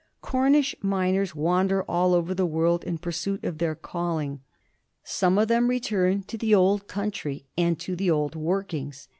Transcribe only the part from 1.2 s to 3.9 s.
wander all over the world in pur suit of their